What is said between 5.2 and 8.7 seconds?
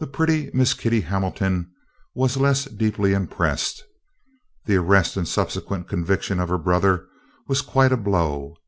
subsequent conviction of her brother was quite a blow.